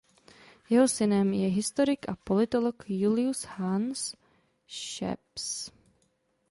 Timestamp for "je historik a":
1.33-2.15